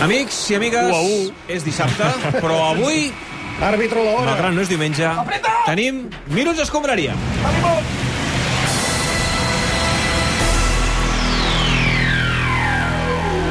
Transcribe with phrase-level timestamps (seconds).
[0.00, 1.32] Amics i amigues, U a u.
[1.48, 2.06] és dissabte,
[2.40, 3.10] però avui,
[3.60, 4.30] Àrbitro la hora.
[4.32, 5.10] malgrat no és diumenge,
[5.66, 7.16] tenim Minuts Escombraria.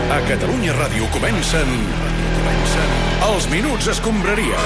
[0.09, 1.69] A Catalunya Ràdio comencen...
[2.39, 2.95] comencen
[3.29, 4.57] els Minuts Escombraria.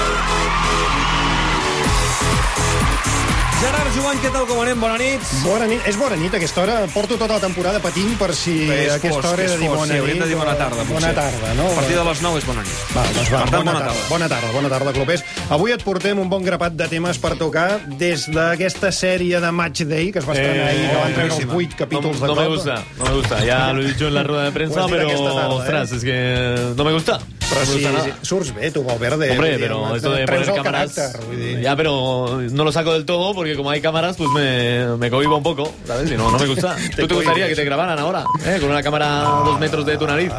[3.64, 4.80] Gerard Joan, què tal, com anem?
[4.82, 5.24] Bona nit.
[5.46, 5.86] Bona nit.
[5.88, 6.74] És bona nit a aquesta hora.
[6.92, 9.70] Porto tota la temporada patint per si És a aquesta fosc, hora és de dir
[9.72, 10.20] bona sí, nit.
[10.20, 10.96] de dir bona tarda, potser.
[10.98, 11.68] Bona tarda, no?
[11.72, 12.82] A partir de les 9 és bona nit.
[12.92, 13.94] Va, doncs va, Per tant, bona, bona tarda.
[13.94, 14.10] tarda.
[14.10, 15.24] Bona tarda, bona tarda, clubers.
[15.56, 17.70] Avui et portem un bon grapat de temes per tocar
[18.04, 21.46] des d'aquesta sèrie de Match Day que es va estrenar ahir, que van treure els
[21.46, 21.62] boníssima.
[21.64, 22.56] 8 capítols no, de no me cop.
[22.58, 23.40] gusta, no me gusta.
[23.48, 25.60] Ya lo he dicho en la rueda de prensa, pero aquesta tarda, eh?
[25.62, 27.20] ostras, es que no me gusta.
[27.50, 29.32] Però me sí, sí, surts bé, tu, Valverde.
[29.32, 31.14] Hombre, dir, pero esto de poner cámaras...
[31.62, 35.38] Ya, pero no lo saco del todo porque como hay cámaras, pues me, me cohibo
[35.38, 36.12] un poco, ¿sabes?
[36.12, 36.76] Y no, no me gusta.
[36.96, 38.26] ¿Tú te gustaría que te grabaran ahora?
[38.46, 38.58] ¿eh?
[38.60, 40.32] Con una cámara a dos metros de tu nariz.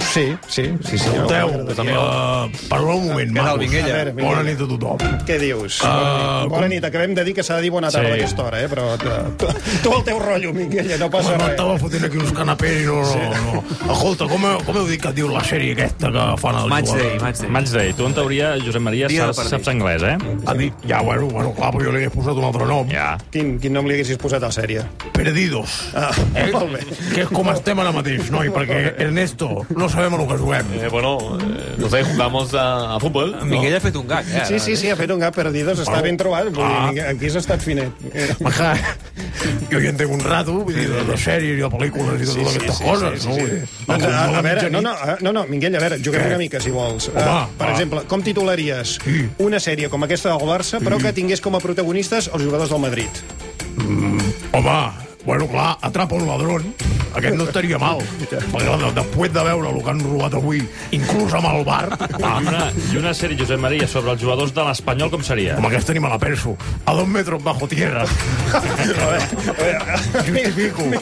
[0.00, 1.08] Sí, sí, sí, sí.
[1.08, 3.58] Escolteu, uh, parleu un moment, Què tal?
[3.58, 4.12] A veure.
[4.16, 5.02] Bona nit a tothom.
[5.28, 5.80] Què dius?
[5.84, 8.12] Ah, bona nit, acabem de dir que s'ha de dir bona tarda Sí.
[8.12, 8.68] a aquesta hora, eh?
[8.68, 9.46] però tu,
[9.82, 11.42] tu el teu rotllo, Minguella, no passa res.
[11.42, 13.92] m'estava fotent aquí uns canapés i no, no, no.
[13.92, 17.02] Escolta, com, com heu dit que diu la sèrie aquesta que fan els Match Day,
[17.02, 17.22] jugadors?
[17.22, 17.50] Match Day.
[17.58, 17.92] Match Day.
[17.98, 20.16] Tu, en teoria, Josep Maria, Dia saps, saps anglès, eh?
[20.58, 22.88] Dit, ja, bueno, bueno, clar, però jo li he posat un altre nom.
[22.90, 23.12] Ja.
[23.34, 24.82] Quin, quin nom li haguessis posat a la sèrie?
[25.12, 25.78] Perdidos.
[25.94, 26.48] Ah, Eh?
[26.52, 26.80] molt bé.
[27.14, 30.66] Que és com estem ara mateix, noi, perquè Ernesto, no sabem a lo que juguem.
[30.80, 33.36] Eh, bueno, eh, no sé, jugamos a, a fútbol.
[33.44, 34.42] Miguel ha fet un gag, eh?
[34.46, 36.48] Sí, sí, sí, ha fet un gat perdidos, està ben trobat.
[36.58, 36.90] Ah.
[37.10, 37.90] aquí has estat finet.
[38.44, 38.74] Ajá.
[39.70, 42.32] Jo hi entenc un rato, vull dir, de, de sèries i de pel·lícules i de
[42.32, 43.34] Sí, totes sí, aquestes sí, coses, sí, no?
[43.34, 43.46] sí, sí.
[43.50, 46.22] dir, Doncs, a, a, la veure, no, no, a- no, no, Minguell, a veure, juguem
[46.22, 46.30] Què?
[46.32, 47.08] una mica, si vols.
[47.14, 47.72] Home, Uh, per va.
[47.72, 49.28] exemple, com titularies Sí.
[49.38, 52.80] una sèrie com aquesta del Barça, però que tingués com a protagonistes els jugadors del
[52.80, 53.22] Madrid?
[54.52, 54.90] Home,
[55.24, 56.74] bueno, clar, atrapa un ladrón.
[57.18, 57.98] Aquest no estaria mal.
[58.20, 61.88] Perquè de- després de veure el que han robat avui, inclús amb el bar,
[62.22, 65.56] Ah, una, I una sèrie, Josep Maria, sobre els jugadors de l'Espanyol, com seria?
[65.56, 66.56] amb aquesta ni me la penso.
[66.86, 68.04] A dos metres bajo tierra.
[70.26, 70.82] Justifico.
[70.82, 71.00] Minguella,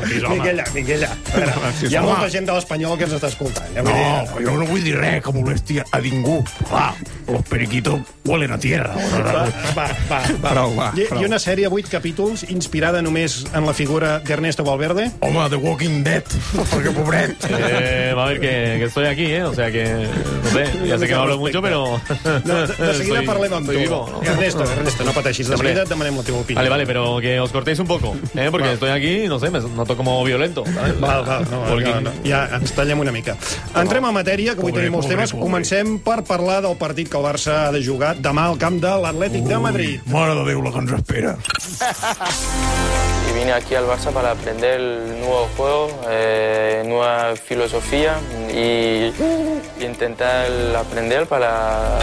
[0.00, 0.34] faltis, home.
[0.34, 1.08] Minguella, Minguella.
[1.32, 1.52] A veure,
[1.88, 2.10] hi ha home.
[2.12, 3.68] molta gent de l'Espanyol que ens està escoltant.
[3.74, 6.42] Ja, No, vull dir, però jo no vull dir res que molesti a ningú.
[6.68, 6.94] Clar,
[7.28, 8.94] los periquitos huelen a tierra.
[8.94, 10.20] Va, va, va.
[10.42, 10.50] va.
[10.50, 11.22] Prou, va, I, prou.
[11.22, 15.10] I una sèrie, vuit capítols, inspirada només en la figura d'Ernesto Valverde?
[15.20, 16.24] Home, The Walking Dead,
[16.66, 17.44] perquè pobret.
[17.84, 18.48] Eh, va a ver que,
[18.78, 19.44] que estoy aquí, ¿eh?
[19.44, 22.00] O sea que, no sé, ya sé que no hablo mucho, pero...
[22.44, 23.72] No, de, seguida Estoy- parlem amb tu.
[23.78, 24.22] vivo, ¿no?
[24.28, 25.48] Ernesto, Ernesto, no pateixis.
[25.48, 26.58] De seguida et demanem la teva opinió.
[26.58, 28.48] Vale, vale, pero que os cortéis un poco, ¿eh?
[28.50, 30.64] Porque estoy aquí, no sé, me noto como violento.
[30.74, 30.98] ¿sabes?
[31.00, 33.36] Val, val, no, Porque- no, no, ja ens tallem una mica.
[33.74, 35.32] Entrem a matèria, que avui Pobre, tenim molts pobre, temes.
[35.32, 35.44] pobre.
[35.46, 38.90] Comencem per parlar del partit que el Barça ha de jugar demà al camp de
[39.06, 40.00] l'Atlètic de Madrid.
[40.10, 41.36] Mare de Déu, la que ens espera.
[43.34, 48.16] vine aquí al Barça para aprender el nuevo juego, eh, nueva filosofía
[48.50, 49.12] y,
[49.80, 50.46] y intentar
[50.76, 51.98] aprender para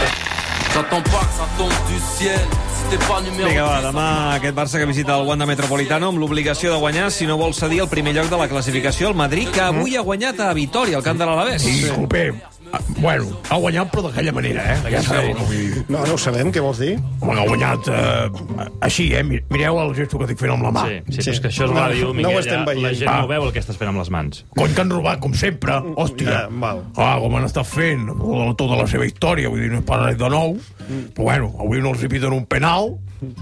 [2.92, 4.06] Vinga, va, 10, demà
[4.36, 7.80] aquest Barça que visita el Wanda Metropolitano amb l'obligació de guanyar si no vol cedir
[7.84, 11.04] el primer lloc de la classificació al Madrid, que avui ha guanyat a Vitoria, al
[11.04, 11.64] camp de l'Alavés.
[11.64, 12.36] Disculpeu.
[12.44, 12.61] Ah,
[13.02, 14.90] Bueno, ha guanyat, però d'aquella manera, eh?
[14.92, 15.84] Ja sabeu vull dir.
[15.90, 16.94] No, no ho sabem, què vols dir?
[17.20, 19.22] Home, ha guanyat eh, així, eh?
[19.26, 20.84] Mi- Mireu el gesto que estic fent amb la mà.
[20.88, 21.30] Sí, sí, Sí.
[21.30, 22.98] però és que això és No, ràdio, no ho Miquel, estem ja, la veient.
[22.98, 23.20] gent Ah.
[23.20, 24.44] no veu el que estàs fent amb les mans.
[24.56, 25.72] Cony que han robat, com sempre.
[25.96, 26.36] Hòstia.
[26.44, 26.82] Ah, val.
[26.96, 28.06] Ah, com han estat fent
[28.56, 30.56] tota, la seva història, vull dir, no és per res de nou.
[31.14, 32.96] Però bueno, avui no els hi piten un penal.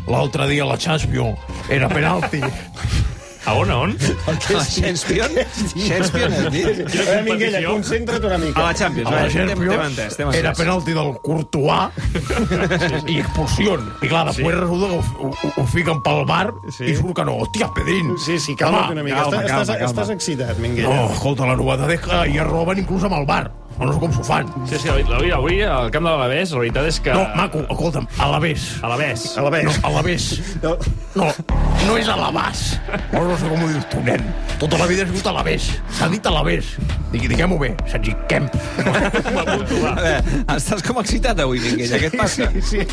[0.09, 1.39] L'altre dia la Champions
[1.71, 2.41] era penalti.
[3.51, 3.97] A on, a on?
[4.39, 5.03] Champions?
[5.75, 6.67] Champions, has dit?
[6.67, 7.73] A veure, Minguella, competició?
[7.73, 8.61] concentra't una mica.
[8.61, 11.91] A la Champions, A la Champions era penalti del Courtois
[13.11, 13.75] i expulsió.
[14.05, 16.47] I clar, després resulta que ho, ho, ho fiquen pel bar
[16.79, 17.39] i surt que no.
[17.43, 18.15] Hòstia, Pedrín.
[18.23, 19.25] Sí, sí, calma't una mica.
[19.25, 19.91] calma, estàs, calma, estàs, calma.
[19.97, 20.95] estàs excitat, Minguella.
[20.95, 23.49] No, escolta, la novetat és que ja roben inclús amb el bar.
[23.81, 24.45] O no sé com s'ho fan.
[24.69, 27.15] Sí, sí, avui, avui al camp de l'Alavés, la veritat és que...
[27.17, 28.67] No, maco, escolta'm, a l'Avés.
[28.85, 29.23] A l'Alavés.
[29.41, 29.79] A la No, vez.
[29.83, 30.27] a l'Avés.
[30.61, 30.75] No.
[31.17, 31.31] No,
[31.87, 32.63] no és a l'Avàs.
[33.17, 34.25] O no sé com ho dius tu, nen.
[34.61, 35.71] Tota la vida has dit a l'Avés.
[35.99, 36.33] S'ha dit a.
[37.11, 37.73] Digui, diguem-ho bé.
[37.91, 38.55] Sergi Kemp.
[38.81, 40.21] A veure,
[40.55, 42.47] estàs com excitat avui, Minguella, què et passa?
[42.55, 42.85] Sí, sí.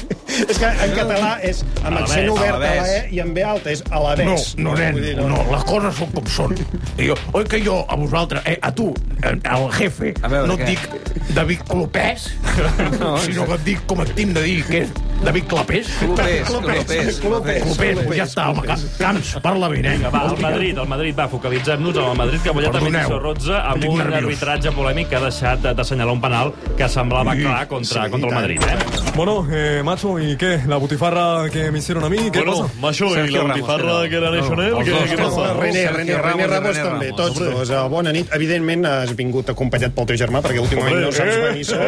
[0.47, 2.87] És que en català és amb accent obert a a la.
[2.95, 5.99] E i amb B alta, és a la No, no, nen, dir, no, les coses
[5.99, 6.55] són com són.
[6.97, 8.89] I jo, oi que jo, a vosaltres, eh, a tu,
[9.21, 10.73] al jefe, A veure, no et què?
[10.73, 12.31] dic David Clopès,
[13.27, 15.87] sinó que et dic com et tinc de dir, que és David Clapés.
[15.99, 17.63] Clopés, clopés, clopés.
[17.63, 18.63] Clapés, ja està, home,
[18.97, 20.11] Camps, parla bé, Vinga, eh?
[20.13, 22.99] va, el Madrid, el Madrid, va, focalitzem-nos en el Madrid, que ha guanyat a Perdoneu.
[23.01, 24.21] Betis Sorrotza amb un nerviós.
[24.23, 28.29] arbitratge polèmic que ha deixat de- d'assenyalar un penal que semblava clar contra, sí, contra
[28.29, 28.35] el.
[28.35, 28.61] Madrid.
[28.61, 28.77] Eh?
[29.15, 30.61] Bueno, eh, macho, ¿y qué?
[30.67, 32.17] ¿La butifarra que me hicieron a mí?
[32.31, 32.73] ¿Qué Bueno, pasa?
[32.79, 34.03] macho, y la Ramos, butifarra era.
[34.03, 35.29] que ¿qué, dos, qué els pasa?
[35.47, 35.57] dos.
[35.57, 37.69] René, René, Ramos René Ramos també, Ramos, tots dos.
[37.69, 38.29] Uh, bona nit.
[38.33, 41.79] Evidentment has vingut acompanyat pel teu germà, perquè últimament no saps venir sol.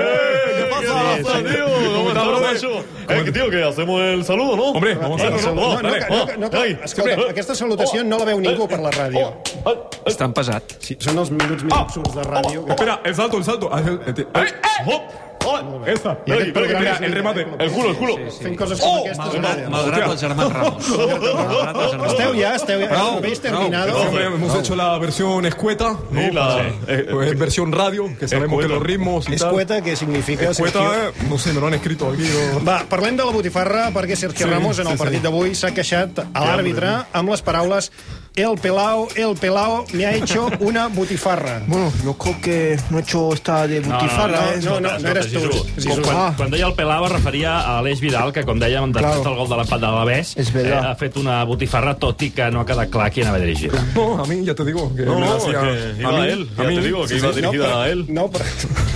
[1.19, 1.55] ¿Qué pasa, Sí, pasa, sí.
[1.55, 1.93] tío?
[1.95, 2.79] ¿Cómo estás, macho?
[3.09, 4.63] Eh, que, tío, que hacemos el saludo, ¿no?
[4.71, 5.89] Hombre, vamos a saludo, No, no,
[6.37, 9.33] no, no, ay, escolta, aquesta salutació no la veu ningú per la ràdio.
[9.65, 9.75] Ay, ay,
[10.05, 10.63] És tan pesat.
[10.79, 12.65] Sí, són els minuts més absurds de ràdio.
[12.65, 13.69] que- Espera, el salto, el salto.
[13.71, 14.27] Ah, el- el-
[15.39, 15.93] Ay.
[15.93, 16.15] Esa.
[16.25, 17.45] Programa Espera, és el remate.
[17.59, 18.15] El culo, el culo.
[18.41, 19.17] Fent coses com aquestes.
[19.17, 19.69] Malgrat, no.
[19.71, 20.89] malgrat els germans Ramos.
[20.89, 22.89] Malgrat Esteu ja, esteu ja.
[22.91, 23.91] Prou, ¿Habéis prou, terminado?
[23.93, 24.01] prou.
[24.07, 26.21] Hombre, hemos hecho la versión escueta, ¿no?
[26.21, 28.67] Sí, la- eh, Pues, versión radio, que sabemos escueta.
[28.67, 29.47] que los ritmos y tal.
[29.49, 30.49] Escueta, què significa?
[30.51, 32.23] Escueta, eh, no sé, me lo han escrito aquí.
[32.53, 32.63] no.
[32.65, 35.03] Va, parlem de la botifarra perquè Sergio Sí, Ramos en el sí, sí.
[35.03, 37.91] partit d'avui s'ha queixat a l'àrbitre amb les paraules
[38.39, 41.61] El pelao, el pelao me ha hecho una botifarra.
[41.67, 44.59] Bueno, no creo que no he hecho esta de butifarra, ¿eh?
[44.63, 45.39] no, no, no eres tu.
[45.39, 45.65] Jesús.
[45.75, 45.99] Jesús.
[46.03, 46.33] Quan, Ah.
[46.37, 49.23] quan deia el Pelava es referia a Aleix Vidal, que, com dèiem, després Claro.
[49.23, 50.85] del gol de l'empat de l'Alavés, És verdad.
[50.91, 53.71] ha fet una botifarra, tot i que no ha quedat clar qui anava a dirigir.
[53.95, 56.63] No, a mí ya te digo que No, no, hacía que iba a él, ya
[56.63, 57.41] te digo, que sí, iba sí.
[57.41, 58.05] No, dirigida però, a él.
[58.09, 58.45] no, però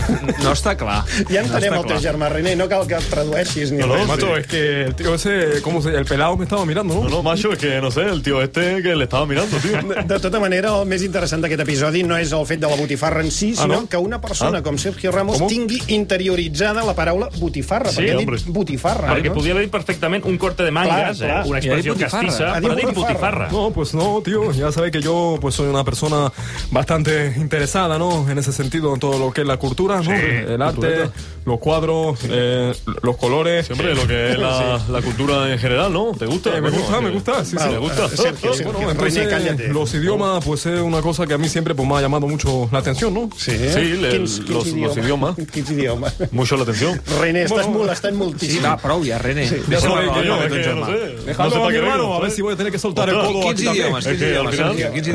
[0.43, 1.03] No està clar.
[1.29, 4.07] ja entenem no el teu germà, René, no cal que el tradueixis ni res.
[4.07, 7.03] Macho, es que el tío ese, ¿cómo se El pelado me estaba mirando, ¿no?
[7.03, 9.81] No, no, macho, es que no sé, el tío este que le estaba mirando, tío.
[9.83, 12.75] De, de tota manera, el més interessant d'aquest episodi no és el fet de la
[12.75, 13.89] botifarra en si, sinó Ah, no?
[13.89, 14.63] que una persona Ah.
[14.63, 15.47] com Sergio Ramos Com?
[15.47, 18.37] tingui interioritzada la paraula botifarra, Sí, perquè ha hombre.
[18.37, 19.13] dit botifarra.
[19.15, 19.33] Perquè no?
[19.33, 21.45] podia haver dit perfectament un corte de mangas, Clar, clar.
[21.45, 21.49] eh?
[21.49, 22.93] una ha expressió Ha dit però ha dit botifarra.
[22.93, 23.49] botifarra.
[23.51, 24.51] No, pues no, tío.
[24.51, 26.31] Ya sabes que yo pues soy una persona
[26.71, 28.29] bastante interesada, ¿no?
[28.29, 30.13] En ese sentido, en todo lo que es la cultura, ¿no?
[30.13, 31.09] el arte,
[31.45, 33.65] los cuadros, eh, los colores.
[33.65, 36.11] Siempre lo que es la, la cultura en general, ¿no?
[36.17, 36.55] ¿Te gusta?
[36.57, 37.69] Eh, me gusta, me gusta, sí, sí.
[37.69, 38.05] me gusta.
[38.05, 39.67] eh, Sergio, Sergio, Bueno, René, cállate.
[39.69, 42.69] los idiomas, pues es una cosa que a mí siempre pues, me ha llamado mucho
[42.71, 43.29] la atención, ¿no?
[43.37, 44.67] Sí, Sí, le- los- los
[44.97, 45.35] idiomas.
[45.51, 46.13] Quins idiomes?
[46.31, 47.01] Mucho la atención.
[47.19, 48.63] René, estàs Bueno, molestant Sí, moltíssim.
[48.65, 49.45] va, prou ja, René.
[49.45, 50.79] Ya Deixa'm sabes es ton que germà.
[50.79, 51.25] no sé.
[51.25, 53.27] Dejadlo No sé a mi hermano, ver si voy a tener que soltar el codo
[53.41, 53.87] Quins aquí también.
[53.93, 54.93] quins Sergio?
[54.93, 55.07] Quins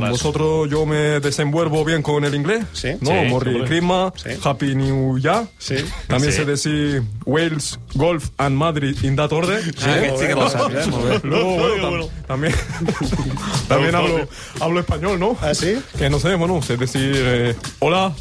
[0.00, 0.10] parles?
[0.10, 2.88] vosotros yo me desenvuelvo bien con el inglés, Sí.
[3.00, 3.10] ¿no?
[3.10, 3.64] Sí, Morri.
[3.64, 4.30] Christmas, Sí.
[4.42, 5.46] Happy New Year.
[5.58, 5.76] Sí.
[6.08, 6.38] También Sí.
[6.38, 9.60] sé decir Wales, Golf and Madrid in that order.
[9.82, 10.34] Ah, aquest sí que eh?
[10.34, 11.28] Molt bé.
[11.28, 12.08] Luego, bueno.
[12.26, 12.54] también,
[13.68, 14.28] también hablo,
[14.60, 15.36] hablo español, ¿no?
[15.40, 15.76] Ah, sí?
[15.98, 18.12] Que no sé, bueno, sé decir eh, hola,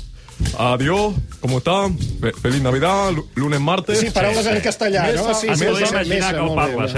[0.57, 1.97] adiós, ¿cómo están?
[1.97, 3.99] Fe- Feliz Navidad, lu- lunes, martes.
[3.99, 5.33] Sí, paraules en castellà, no?
[5.33, 6.89] Sí, sí, podria sí, el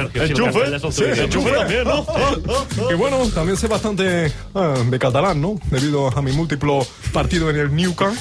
[0.92, 1.42] Sergio.
[1.44, 2.06] También, ¿no?
[2.92, 5.56] Y bueno, también sé bastante ah, de catalán, ¿no?
[5.72, 8.16] Debido a mi múltiplo partido en el New Camp.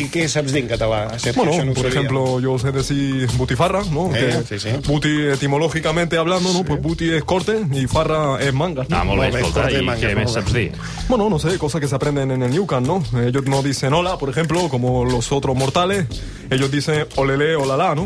[0.00, 1.44] I què saps dir en Sergio?
[1.44, 4.14] Bueno, no por ejemplo, yo sé decir butifarra, ¿no?
[4.14, 4.76] Eh, Que sí, sí.
[4.86, 6.64] Buti etimológicamente hablando, ¿no?
[6.64, 8.84] Pues buti es corte y farra es manga.
[8.88, 8.96] ¿no?
[8.96, 10.40] Ah, molt bé, escolta, i manga, què molt més bé.
[10.40, 10.72] saps dir?
[11.08, 13.02] Bueno, no sé, cosas que se aprenden en el New Camp, ¿no?
[13.20, 16.06] Ellos no dicen hola, por ejemplo, como los otros mortales.
[16.50, 18.02] Ellos dicen olele, olala, ¿no?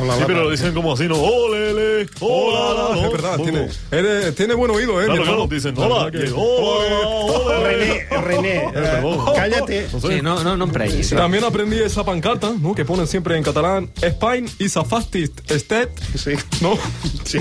[0.00, 1.14] Hola, Sí, pero lo dicen como así, ¿no?
[1.16, 2.06] ¡Olele!
[2.20, 3.00] ¡Hola!
[3.06, 5.04] Es verdad, tiene, eres- tiene buen oído, ¿eh?
[5.06, 6.10] Claro, claro, dicen La hola.
[6.10, 7.08] que- ¡Hola!
[7.08, 7.60] ¡Hola!
[7.60, 8.64] René, René,
[9.36, 9.86] cállate.
[9.92, 10.08] No sé.
[10.16, 11.10] Sí, no, no, no preguis.
[11.10, 12.74] También aprendí esa pancarta, ¿no?
[12.74, 16.32] Que ponen siempre en catalán, Spain is a fastest state, Sí.
[16.62, 16.76] ¿no?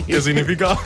[0.06, 0.78] Que significa,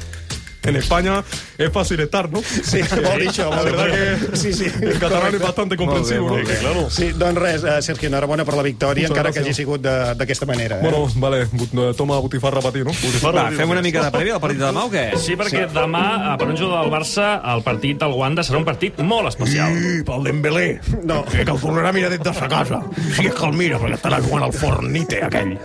[0.67, 1.23] en España,
[1.57, 2.41] es fácil estar, ¿no?
[2.43, 4.65] Sí, vol dir això, La vol dir verdad que Sí, sí.
[4.81, 6.35] el catalán es bastante comprensivo, Molt ¿no?
[6.37, 6.57] bé, molt bé.
[6.59, 6.89] Claro.
[6.89, 9.57] Sí, doncs res, eh, Sergio, enhorabona per la victòria, Muchas encara que hagi gracias.
[9.57, 10.77] sigut de- d'aquesta manera.
[10.77, 10.81] Eh?
[10.81, 12.91] Bueno, vale, bu- toma butifarra para ti, ¿no?
[13.33, 15.17] Va, fem una mica de prèvia del partit de demà o què?
[15.17, 18.65] Sí, perquè demà, eh, per un jugador del Barça, el partit del Wanda serà un
[18.65, 19.71] partit molt especial.
[19.77, 20.79] I pel Dembélé.
[21.03, 21.23] No.
[21.25, 22.81] Que, que el tornarà a mirar des de sa casa.
[23.15, 25.57] Si és que el mira, perquè estarà jugant al Fornite, aquell.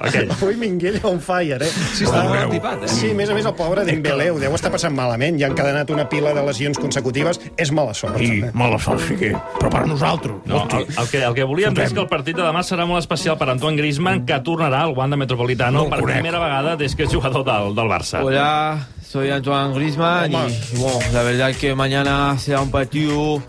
[0.00, 0.30] Aquell.
[0.30, 1.70] Avui Minguell on fire, eh?
[1.94, 2.48] Sí, està molt Déu.
[2.50, 2.88] antipat, eh?
[2.88, 5.38] Sí, a més a més, el pobre Dembélé ho deu estar passant malament.
[5.40, 7.40] Ja ha encadenat una pila de lesions consecutives.
[7.56, 8.18] És mala sort.
[8.20, 8.52] I també.
[8.54, 9.32] mala sort sí que...
[9.60, 10.36] Però per a nosaltres.
[10.46, 12.86] No, el, el, que, el que volíem dir és que el partit de demà serà
[12.88, 16.20] molt especial per Antoine Griezmann, que tornarà al Wanda Metropolitano No per conec.
[16.20, 18.22] primera vegada des que és jugador del, del Barça.
[18.24, 20.48] Hola, soy Antoine Griezmann Hola.
[20.72, 23.42] y bueno, la verdad que mañana será un partido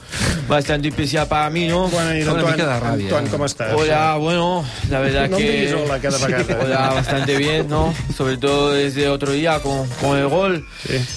[0.48, 1.86] bastante especial para mí, ¿no?
[1.86, 1.94] Nit,
[2.28, 2.64] Una Antoine.
[2.64, 3.04] ràbia.
[3.06, 3.74] Antoine, com estàs?
[3.76, 5.74] Hola, bueno, la verdad No que...
[5.76, 6.18] hola cada.
[6.64, 7.94] Hola, bastante bien, ¿no?
[8.18, 10.66] Sobre todo desde otro día con, con el gol.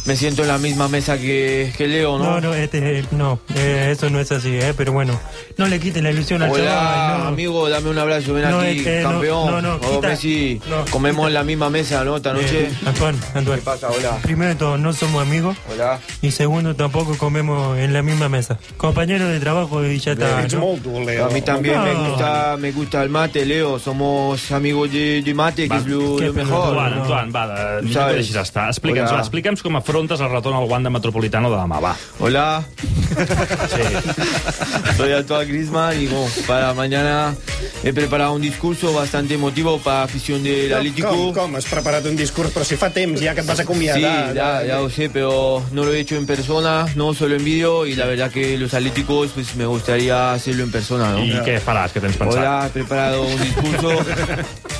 [0.04, 2.24] Me siento en la misma mesa que, que Leo, ¿no?
[2.34, 5.18] No, no, este, no, eh, eso no es así, eh, pero bueno,
[5.56, 7.18] no le quiten la ilusión al Hola, chaval.
[7.22, 7.28] no.
[7.28, 9.50] amigo, dame un abrazo, ven No, aquí, este, no, campeón.
[9.50, 10.84] no, no, O quita- Messi, no.
[10.90, 12.16] comemos en la misma mesa, ¿no?
[12.16, 12.66] Esta noche.
[12.66, 13.60] Eh, Antoine, Antoine.
[13.60, 13.88] ¿Qué pasa?
[13.90, 14.18] Hola.
[14.34, 15.56] Primero de todo, no somos amigos.
[15.72, 16.00] Hola.
[16.20, 18.58] Y segundo, tampoco comemos en la misma mesa.
[18.76, 20.44] Compañero, de trabajo y ya está.
[20.58, 20.72] ¿no?
[21.24, 22.08] A mí también me No.
[22.08, 23.78] gusta, me gusta el mate, Leo.
[23.78, 26.74] Somos amigos de, de mate, que es lo, lo mejor.
[26.74, 28.12] Joan, Joan, va, de, no Sabes.
[28.12, 28.68] ho deixis estar.
[28.70, 31.94] Explica'ns, va, explica'ns com afrontes el retorn al Wanda Metropolitano de demà, va.
[32.18, 32.64] Hola.
[34.96, 37.36] Soy Antoine Griezmann y bueno, para mañana
[37.84, 41.10] he preparado un discurso bastante emotivo para afición del Atlético.
[41.10, 41.54] Com, com?
[41.56, 43.62] Has preparat un discurs, però si fa temps ja que et vas Sí,
[44.32, 47.86] ya, ya lo sé, pero no lo he hecho en persona, no solo en vídeo
[47.86, 51.24] y la verdad que los atléticos pues me gustaría hacerlo en persona, ¿no?
[51.24, 52.40] I què faràs, què tens pensat?
[52.40, 53.92] Hola, he preparado un discurso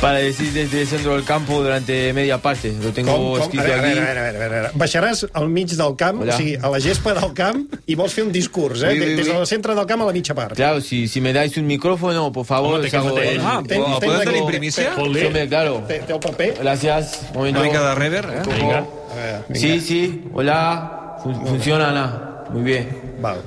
[0.00, 2.72] para decir desde el centro del campo durante media parte.
[2.82, 3.40] Lo tengo Com, com?
[3.42, 3.94] Escrito veure, a aquí.
[3.98, 4.70] veure, a veure, a veure, a veure.
[4.78, 6.34] Baixaràs al mig del camp, Hola.
[6.34, 8.88] o sigui, a la gespa del camp, i vols fer un discurs, eh?
[8.92, 9.32] Oui, oui, Des oui.
[9.34, 10.54] del centre del camp a la mitja part.
[10.54, 13.16] Claro, si, si me dais un micrófono, por favor, Home, hago.
[13.42, 14.92] Ah, Ten- el ten- tenir ten- primícia?
[14.92, 15.24] Fot-li.
[15.26, 15.82] Hombre, claro.
[15.88, 16.54] Té, té el paper?
[16.60, 17.20] Gracias.
[17.32, 17.60] Un momento.
[17.60, 18.38] Una mica de rever, eh?
[18.44, 18.56] Toco.
[18.56, 18.78] Vinga.
[18.78, 19.60] A veure, vinga.
[19.60, 20.24] Sí, sí.
[20.34, 21.16] Hola.
[21.22, 22.44] Fun- funciona, Ana.
[22.50, 22.88] Muy bien.
[23.20, 23.38] Val.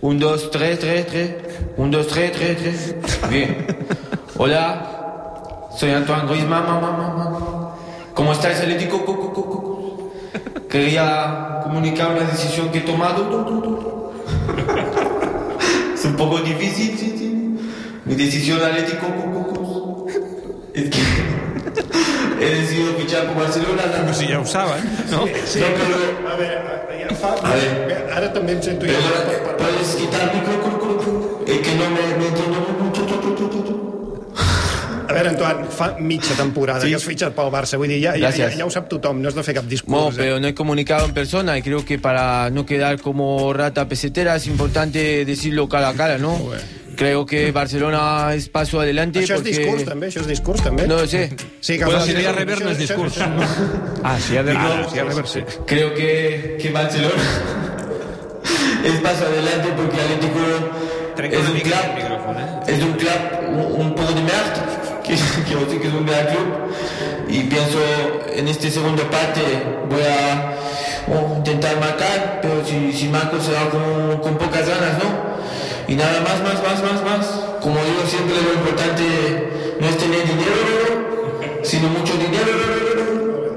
[0.00, 1.30] Un, dos, tres, tres, tres.
[1.76, 2.94] Un, dos, tres, tres, tres.
[3.30, 3.66] Bien.
[4.36, 4.94] Hola.
[5.78, 6.64] Soy Antoine Griezmann.
[6.66, 7.74] ma, ma, ma, ma.
[8.12, 9.04] ¿Cómo estáis, Atlético?
[9.04, 10.10] Co, co, co, co.
[10.68, 14.12] Quería comunicar una decisión que he tomado.
[15.94, 17.58] Es un poco difícil, sí, sí.
[18.04, 19.06] Mi decisión, Atlético.
[19.06, 20.06] co, co, co.
[20.74, 20.98] Es que
[22.44, 23.82] he decidido fichar por Barcelona.
[23.84, 24.82] Però si ja ho saben,
[25.12, 25.26] no?
[25.46, 27.36] Sí, a veure, ja fa...
[27.38, 28.02] A veure.
[28.16, 28.98] Ara també em sento jo.
[28.98, 31.46] Pero, Per, per, ¿Puedes quitar el micrófono?
[31.46, 33.97] Es que no me, me entiendo mucho.
[35.18, 36.88] Veure, Antoine, fa mitja temporada Sí.
[36.90, 37.76] que has fitxat pel Barça.
[37.76, 39.70] Vull dir, ja, ja, ja, ja ho sap tothom, no has de fer cap No,
[39.70, 40.14] discurs.
[40.14, 40.18] eh?
[40.18, 44.36] pero no he comunicado en persona y creo que para no quedar como rata pesetera
[44.36, 46.38] es importante decirlo cara a cara, ¿no?
[46.96, 49.50] Creo que Barcelona es paso adelante Això és porque...
[49.50, 50.08] discurs, també?
[50.08, 50.86] Això és discurs, també?
[50.88, 51.30] No sé.
[51.60, 53.18] Sí, que fa- si no hi ha no és això- discurs.
[53.18, 55.40] això- Ah, si hi ha de si hi ha rever, sí.
[55.64, 57.22] Creo que, que Barcelona
[58.84, 60.40] es paso adelante porque Atlético
[61.16, 62.46] Trenca es un club, el micròfon, eh?
[62.72, 64.66] es un club un, un poco de merda,
[65.08, 66.48] que, que es un gran club
[67.28, 67.78] y pienso
[68.34, 69.40] en este segundo parte
[69.88, 70.54] voy a
[71.08, 75.28] oh, intentar marcar, pero si, si marco será con, con pocas ganas, ¿no?
[75.88, 77.26] Y nada más, más, más, más, más.
[77.62, 79.04] Como digo siempre, lo importante
[79.80, 82.52] no es tener dinero, sino mucho dinero.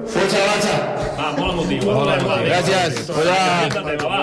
[0.08, 0.38] Fuerza
[1.51, 1.81] emotiu.
[2.46, 3.10] Gràcies.
[3.10, 3.67] Hola.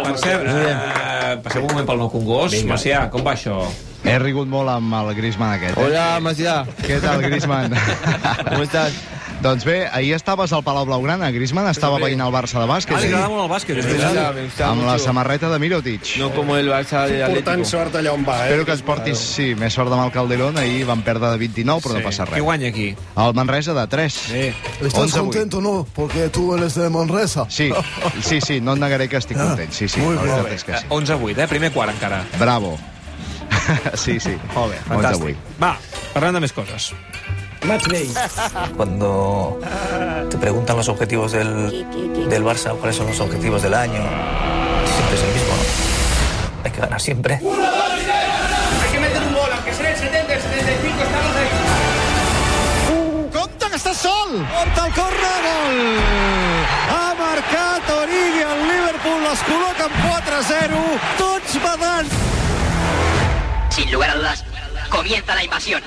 [0.04, 2.64] Per cert, eh, passem un moment pel nou Congost.
[2.68, 3.62] Macià, com va això?
[4.08, 5.76] He rigut molt amb el Griezmann aquest.
[5.76, 5.84] Eh?
[5.84, 6.62] Hola, Macià.
[6.80, 7.74] Què tal, Griezmann?
[8.48, 8.96] Com estàs?
[9.38, 11.28] doncs bé, ahir estaves al Palau Blaugrana.
[11.30, 12.96] Griezmann estava veient el Barça de bàsquet.
[12.96, 13.12] Ah, li sí?
[13.12, 13.76] agrada molt el bàsquet.
[14.34, 16.08] Me gusta amb la samarreta de Mirotic.
[16.18, 17.68] No como el Barça de Portant Atlético.
[17.70, 18.48] sort allà on va, eh?
[18.48, 20.58] Espero que et portis, sí, més sort amb el Calderón.
[20.58, 22.42] Ahir van perdre de 29, però no passa Qui res.
[22.48, 22.88] guanya aquí?
[23.14, 24.12] El Manresa de 3.
[24.26, 24.44] Sí.
[24.80, 25.86] ¿Estás 11 contento, no?
[25.94, 27.46] Porque tú eres de Manresa.
[27.48, 27.70] Sí,
[28.24, 29.70] sí, sí, no et negaré que estic content.
[29.70, 30.34] Sí, sí, Muy la bien.
[30.34, 30.86] veritat és que sí.
[30.88, 31.46] 11 a 8, eh?
[31.46, 32.24] Primer quart encara.
[32.40, 32.76] Bravo.
[33.94, 34.36] sí, sí.
[34.54, 35.36] Molt bé, 11 a fantàstic.
[35.36, 35.62] 8.
[35.62, 35.72] Va,
[36.14, 36.92] parlem de més coses.
[38.76, 39.58] Cuando
[40.30, 41.84] te preguntan los objetivos del,
[42.28, 44.00] del Barça, cuáles son los objetivos del año,
[44.94, 46.64] siempre es el mismo, ¿no?
[46.64, 47.34] Hay que ganar siempre.
[47.34, 51.48] Hay que meter un gol, aunque sea el 70, el 75, estamos ahí.
[53.32, 54.30] Compte que està sol!
[54.54, 55.78] Compte el córner, gol!
[56.94, 60.82] Ha marcat Origi, el Liverpool es col·loca en 4-0,
[61.18, 62.37] tots badant.
[63.90, 64.44] Lugar a dudas,
[64.90, 65.82] comienza la invasión.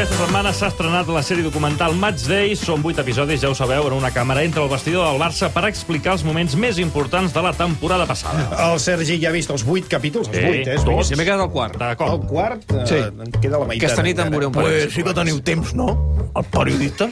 [0.00, 2.54] Aquesta setmana s'ha estrenat la sèrie documental Match Day.
[2.56, 5.66] Són vuit episodis, ja ho sabeu, en una càmera entre el vestidor del Barça per
[5.68, 8.46] explicar els moments més importants de la temporada passada.
[8.70, 10.78] El Sergi ja ha vist els vuit capítols, els Sí, vuit, eh?
[10.80, 11.10] Tots.
[11.10, 11.74] Si m'he quedat al quart.
[11.76, 12.24] El D'acord.
[12.30, 12.94] quart, eh, Sí.
[12.96, 13.90] en queda la meitat.
[13.90, 14.70] Aquesta nit en veuré un parell.
[14.86, 15.90] Pues sí que teniu temps, no?
[16.34, 17.10] Els periodistes.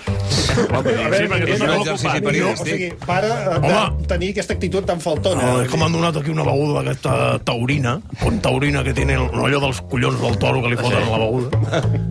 [0.72, 2.72] A veure, Sí, perquè és un exercici periodístic.
[2.72, 4.06] O sigui, para de Home.
[4.06, 5.42] tenir aquesta actitud tan faltona.
[5.42, 9.28] No, és que m'han donat aquí una beguda d'aquesta taurina, con taurina que tiene el-
[9.28, 11.50] allò dels collons del toro que li foten a la beguda.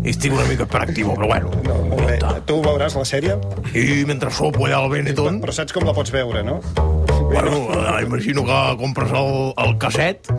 [0.04, 1.52] I estic una mica hiperactiu, però bueno.
[1.66, 2.20] No, molt bé.
[2.48, 3.40] Tu veuràs la sèrie,
[3.74, 6.60] I mentre sopo allà al Benetton, però saps com la pots veure, no?
[7.28, 10.30] bueno, eh, imagino que compres el, el casset,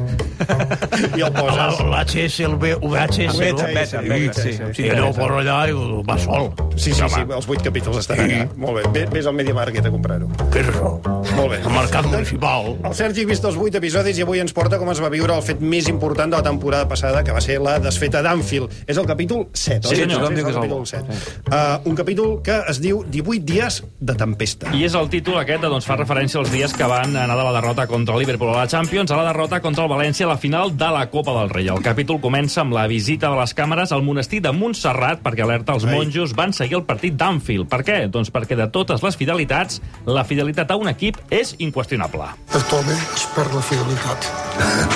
[1.18, 1.80] I el poses.
[1.90, 3.66] l'HS, el V- VHS, no?
[3.68, 4.68] VHS, Sí, sí.
[4.73, 5.75] sí, allò posa allà i
[6.08, 6.49] va sol.
[6.76, 8.47] Sí, sí, sí, els vuit capítols estan allà.
[8.56, 10.30] Molt bé, ves al Media Market a comprar-ho.
[10.54, 10.94] Què és això?
[11.38, 11.59] Molt bé.
[11.62, 12.73] El mercat municipal.
[12.83, 15.37] El Sergi ha vist els vuit episodis i avui ens porta com es va viure
[15.38, 18.73] el fet més important de la temporada passada, que va ser la desfeta d'Anfield.
[18.90, 20.09] És el capítol 7, Sí, oi?
[20.11, 20.88] tothom diu que és el capítol bo.
[20.90, 21.18] 7.
[21.47, 24.73] Uh, un capítol que es diu 18 dies de tempesta.
[24.75, 27.54] I és el títol aquest, doncs fa referència als dies que van anar de la
[27.61, 30.38] derrota contra el Liverpool a la Champions a la derrota contra el València a la
[30.42, 31.68] final de la Copa del Rei.
[31.71, 35.78] El capítol comença amb la visita de les càmeres al monestir de Montserrat perquè alerta
[35.78, 37.68] els monjos van seguir el partit d'Anfield.
[37.71, 37.99] Per què?
[38.11, 42.28] Doncs perquè de totes les fidelitats, la fidelitat a un equip és inqüestionable.
[42.56, 44.28] Actualment es perd la fidelitat.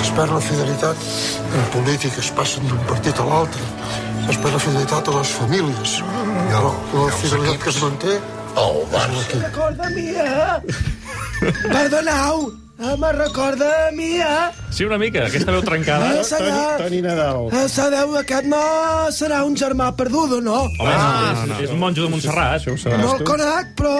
[0.02, 0.96] Es perd la fidelitat
[1.58, 3.62] en política, es passen d'un partit a l'altre.
[4.30, 5.98] Es perd la fidelitat a les famílies.
[6.02, 8.20] I ara la fidelitat que es manté
[8.54, 9.42] Oh, és l'equip.
[9.46, 10.60] Recorda mia!
[11.72, 12.52] Perdoneu!
[12.82, 14.50] Eh, Me recorda mia!
[14.70, 16.10] Sí, una mica, aquesta veu trencada.
[16.18, 16.76] Eh, senyor?
[16.82, 17.46] Toni Nadal.
[17.52, 18.60] Eh, sabeu, aquest no
[19.14, 20.64] serà un germà perdudo, no?
[20.80, 22.66] Home, ah, no, no, és un monjo de Montserrat.
[22.98, 23.94] No el conec, però...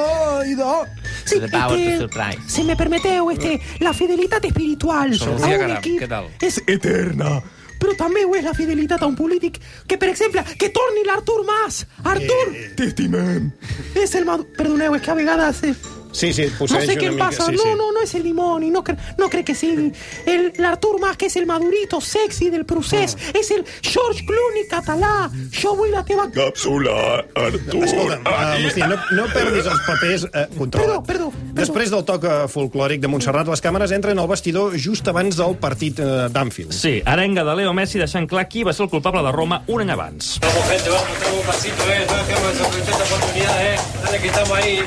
[0.48, 0.82] Idò.
[1.24, 6.08] Sí, este, si me permeteu, este, la fidelitat espiritual Sofia a un Caram, equip què
[6.08, 6.30] tal?
[6.42, 7.40] és eterna.
[7.82, 9.58] Però també ho és la fidelitat a un polític
[9.90, 11.82] que, per exemple, que torni l'Artur Mas.
[12.04, 12.52] Artur!
[12.78, 13.50] T'estimem.
[13.98, 14.28] És el...
[14.56, 15.64] Perdoneu, és que a vegades...
[15.66, 15.74] Eh,
[16.12, 17.11] Sí, sí, no sé mica.
[17.19, 17.47] passa.
[17.47, 17.75] Sí, no, sí.
[17.76, 18.71] no, no és el dimoni.
[18.71, 19.90] No, cre no crec que sigui.
[20.26, 23.16] El, L'Artur Mas, que és el madurito sexy del procés.
[23.16, 23.38] Ah.
[23.40, 25.31] És el George Clooney català.
[25.57, 26.28] Jo vull la teva...
[26.33, 27.83] Capsula, Artur.
[27.88, 30.28] Escolta'm, uh, Agustí, no, no perdis els papers.
[30.28, 31.00] Uh, controla.
[31.00, 35.06] Perdó, perdó, Després del toc eh, folclòric de Montserrat, les càmeres entren al vestidor just
[35.11, 36.73] abans del partit uh, d'Anfield.
[36.73, 39.85] Sí, arenga de Leo Messi deixant clar qui va ser el culpable de Roma un
[39.85, 40.38] any abans.
[40.42, 42.06] Vamos, gente, vamos, estamos un pasito, eh.
[42.09, 43.76] No dejemos esta oportunidad, eh.
[44.04, 44.78] Dale que estamos ahí.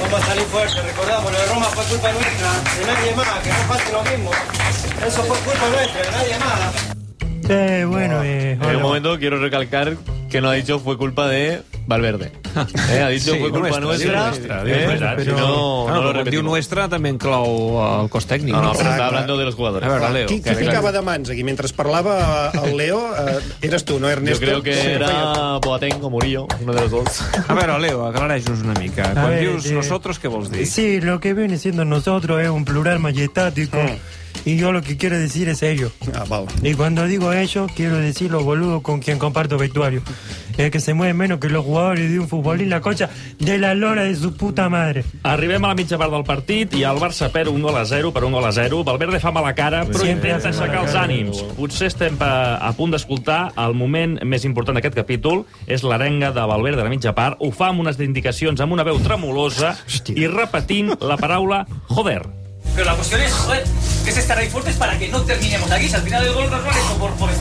[0.00, 0.80] Vamos a salir fuerte.
[0.80, 4.30] Recordamos, lo de Roma fue culpa nuestra, de nadie más, que no pase lo mismo.
[5.06, 7.50] Eso fue culpa nuestra, de nadie más.
[7.50, 8.78] Eh, bueno, eh, En un hola.
[8.78, 9.96] momento quiero recalcar
[10.30, 12.30] que no ha dicho fue culpa de Valverde.
[12.90, 14.62] Eh, ha dicho Sí, fue culpa nuestra, nuestra.
[14.64, 16.44] eh, nuestra, si però- no, Claro, no lo quan diu repetimos.
[16.44, 18.52] nuestra també inclou el cos tècnic.
[18.54, 19.88] No, no, però està hablando de los jugadores.
[19.88, 20.26] A veure, Leo.
[20.28, 21.42] Qui, qui que- ficava de mans aquí?
[21.44, 24.40] Mentre parlava el Leo, eh, eres tu, no Yo Ernesto?
[24.46, 27.22] creo que Sí, era Boateng o Murillo, uno de los dos.
[27.48, 29.10] A veure, Leo, aclareix-nos una mica.
[29.12, 30.66] Quan ver, dius eh, nosotros, què vols dir?
[30.66, 33.78] Sí, lo que viene siendo nosotros es un plural majestático.
[34.44, 35.92] Y yo lo que quiero decir es ellos.
[36.14, 36.44] Ah.
[36.62, 40.02] Y cuando digo ellos, quiero decir los boludos con quien comparto vestuario.
[40.56, 43.08] El que se mueve menos que los jugadores de un futbolín, la concha
[43.38, 45.04] de la lora de su puta madre.
[45.22, 48.12] Arribem a la mitja part del partit i el Barça perd un gol a 0
[48.12, 48.82] per un gol a 0.
[48.84, 51.44] Valverde fa mala cara, però Sempre intenta aixecar els ànims.
[51.56, 55.44] Potser estem a, a punt d'escoltar el moment més important d'aquest capítol.
[55.66, 57.40] És l'arenga de Valverde a la mitja part.
[57.40, 59.76] Ho fa amb unes indicacions amb una veu tremolosa
[60.12, 62.39] i repetint la paraula joder.
[62.80, 63.64] Pero la cuestión es, joder,
[64.06, 65.86] es estar ahí fuertes para que no terminemos aquí.
[65.86, 67.34] Si al final el gol nos vale por, por eh,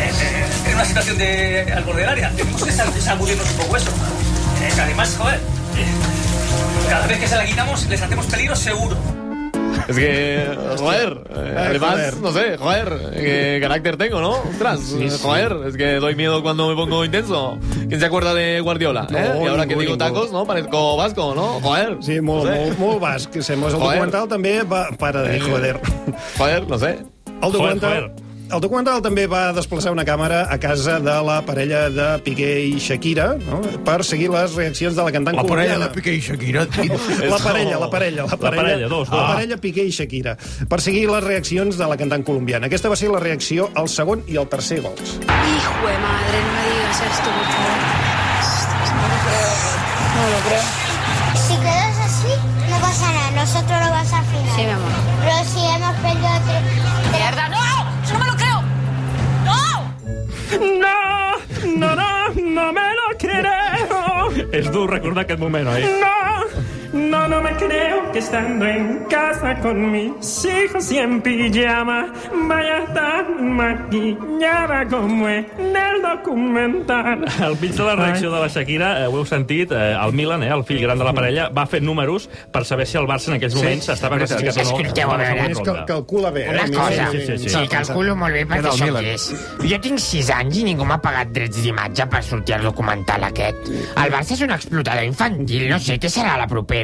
[0.00, 2.30] eh, en una situación de al borde del área.
[2.30, 3.90] Tenemos que sacudirnos un poco eso.
[4.62, 5.40] Eh, que además, joder,
[5.76, 8.96] eh, cada vez que se la quitamos les hacemos peligro seguro.
[9.88, 10.46] Es que,
[10.78, 12.16] joder, eh, además, joder.
[12.18, 14.30] no sé, joder, qué carácter tengo, ¿no?
[14.32, 15.18] Ostras, Sí, sí.
[15.22, 17.58] joder, es que doy miedo cuando me pongo intenso.
[17.88, 19.06] ¿Quién se acuerda de Guardiola?
[19.10, 19.40] No, eh?
[19.42, 19.96] Y ahora que digo ningú.
[19.98, 20.44] tacos, ¿no?
[20.46, 21.60] Parezco vasco, ¿no?
[21.60, 21.96] Joder.
[22.00, 22.60] Sí, molt, no sé.
[22.66, 23.40] molt, molt basc.
[23.40, 23.68] Sembla.
[23.68, 23.88] El Joder.
[23.88, 24.88] documental també va...
[24.98, 25.80] Para de joder.
[26.38, 26.98] Joder, no sé.
[27.42, 28.12] El documental,
[28.52, 32.74] el documental també va desplaçar una càmera a casa de la parella de Piqué i
[32.78, 33.60] Shakira no?
[33.86, 35.88] per seguir les reaccions de la cantant La parella colombiana.
[35.88, 36.66] de Piqué i Shakira.
[37.32, 39.16] La parella, la parella, la parella, parella, dos, dos.
[39.18, 40.36] La parella Piqué i Shakira.
[40.68, 42.68] Per seguir les reaccions de la cantant colombiana.
[42.68, 45.16] Aquesta va ser la reacció al segon i al tercer gols.
[45.22, 47.80] Hijo de madre, no me digas esto, por favor.
[49.00, 49.52] No lo creo.
[50.12, 50.64] No lo creo.
[51.46, 52.34] Si quedas así,
[52.70, 53.30] no pasa nada.
[53.42, 54.52] Nosotros lo vas al final.
[54.56, 54.92] Sí, mi amor.
[55.24, 57.01] Pero si hemos perdido tres...
[60.60, 61.38] No,
[61.76, 64.00] no, no, no me lo creo.
[64.52, 65.84] És dur recordar aquest moment, oi?
[66.02, 66.12] No,
[66.92, 72.12] no, no me creo que estando en casa con mis hijos y en pijama
[72.48, 77.24] vaya tan maquillada como en el documental.
[77.40, 80.42] Al mig de la reacció de la Shakira, eh, ho heu sentit, eh, el Milan,
[80.42, 83.28] eh, el fill gran de la parella, va fer números per saber si el Barça
[83.32, 84.40] en aquells moments estava veritat.
[84.42, 84.82] classificat o no.
[84.82, 86.48] Escolteu, a veure, És que calcula bé.
[86.50, 86.70] Una eh?
[86.70, 87.68] cosa, Sí, sí, sí, sí, sí.
[87.68, 89.04] calculo molt bé perquè el sóc Milan.
[89.04, 89.32] llest.
[89.62, 93.68] Jo tinc 6 anys i ningú m'ha pagat drets d'imatge per sortir al documental aquest.
[93.96, 96.81] El Barça és un explotador infantil, no sé què serà la propera.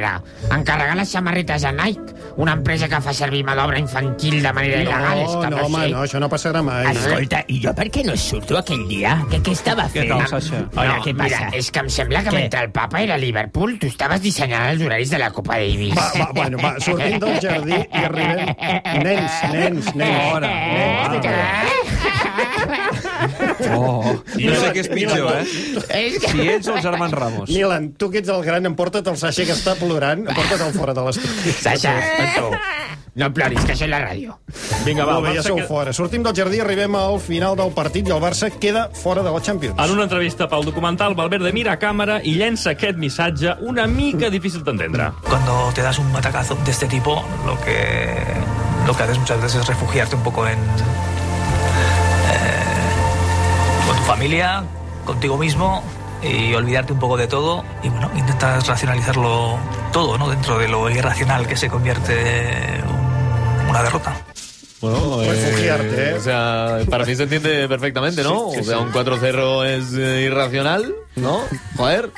[0.51, 4.83] Encarregar les samarretes a Nike, una empresa que fa servir mà d'obra infantil de manera
[4.83, 5.89] il·legal, és No, que no, no, home, sé.
[5.93, 6.87] no, això no passarà mai.
[6.93, 9.17] Escolta, i jo per què no surto aquell dia?
[9.31, 10.09] Què, què estava Què fent?
[10.15, 10.63] tal, Sasha?
[10.77, 11.41] Hola, No, què passa?
[11.47, 12.37] Mira, és que em sembla que Què?
[12.43, 15.95] mentre el papa era a Liverpool, tu estaves dissenyant els horaris de la Copa Davis.
[15.97, 18.55] Va, va, bueno, va, sortim del jardí i arribem...
[19.03, 20.31] Nens, nens, nens.
[20.31, 20.49] Fora.
[20.49, 21.19] Nens,
[23.75, 26.13] Oh, no sé què és pitjor, eh?
[26.29, 27.49] Si ets el germán Ramos.
[27.51, 31.03] Milan, tu que ets el gran, emporta't el Sasha que està plorant, emporta't-el fora de
[31.09, 31.53] l'estudi.
[31.59, 31.97] Sasha.
[33.19, 34.37] No ploris, que això és la ràdio.
[34.85, 35.93] Vinga, va, Molt bé, el ja sou que- fora.
[35.93, 39.41] Sortim del jardí, arribem al final del partit i el Barça queda fora de la
[39.43, 39.75] Champions.
[39.77, 44.31] En una entrevista pel documental, Valverde mira a càmera i llença aquest missatge una mica
[44.31, 45.11] difícil d'entendre.
[45.27, 48.23] Cuando te das un matacazo de este tipo, lo que,
[48.87, 50.59] lo que haces muchas veces es refugiarte un poco en.
[54.09, 54.65] Familia,
[55.05, 55.83] contigo mismo
[56.23, 57.63] y olvidarte un poco de todo.
[57.83, 59.59] Y bueno, intentas racionalizarlo
[59.93, 60.29] todo, ¿no?
[60.31, 64.17] Dentro de lo irracional que se convierte un- una derrota.
[64.81, 66.15] Bueno, Refugiarte, ¿eh?
[66.15, 68.47] O sea, para mí se entiende perfectamente, ¿no?
[68.49, 68.73] O sea, sí.
[68.75, 71.41] un 4-0 es eh, irracional, ¿no?
[71.77, 72.11] Joder.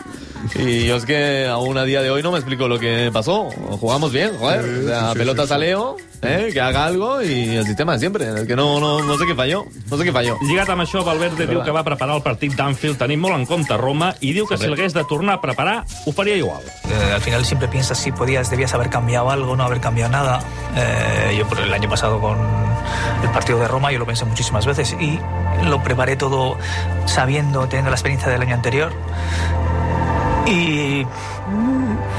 [0.54, 3.50] Y yo es que aún a día de hoy no me explico lo que pasó.
[3.50, 4.60] Jugamos bien, joder.
[4.60, 5.60] O sea, sí, pelotas sí, a sí.
[5.60, 6.50] Leo, ¿eh?
[6.52, 8.28] que haga algo y el sistema de siempre.
[8.28, 9.66] Es que no, no, no sé qué falló.
[9.90, 10.38] No sé qué falló.
[10.48, 13.76] Lligat amb això, Valverde diu que va preparar el partit d'Anfield tenint molt en compte
[13.76, 16.64] Roma i diu que si l'hagués de tornar a preparar, ho faria igual.
[16.88, 20.40] Eh, al final siempre piensas si podías, debías haber cambiado algo, no haber cambiado nada.
[20.76, 22.38] Eh, yo por el año pasado con
[23.22, 25.18] el partido de Roma, yo lo pensé muchísimas veces y
[25.64, 26.58] lo preparé todo
[27.06, 28.92] sabiendo, teniendo la experiencia del año anterior.
[30.46, 31.06] Y,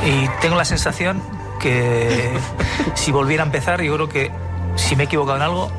[0.05, 1.21] y tengo la sensación
[1.59, 2.31] que
[2.95, 4.31] si volviera a empezar, yo creo que
[4.75, 5.71] si me he equivocado en algo,